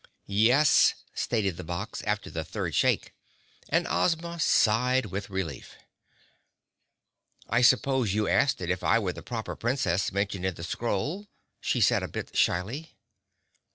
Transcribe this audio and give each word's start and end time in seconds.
"Yes," 0.25 0.95
stated 1.13 1.57
the 1.57 1.63
box 1.63 2.01
after 2.05 2.31
the 2.31 2.43
third 2.43 2.73
shake, 2.73 3.13
and 3.69 3.85
Ozma 3.87 4.39
sighed 4.39 5.05
with 5.05 5.29
relief. 5.29 5.75
"I 7.47 7.61
suppose 7.61 8.11
you 8.15 8.27
asked 8.27 8.61
it 8.61 8.71
if 8.71 8.83
I 8.83 8.97
were 8.97 9.13
the 9.13 9.21
Proper 9.21 9.55
Princess 9.55 10.11
mentioned 10.11 10.43
in 10.47 10.55
the 10.55 10.63
scroll," 10.63 11.27
she 11.59 11.81
said, 11.81 12.01
a 12.01 12.07
bit 12.07 12.35
shyly. 12.35 12.95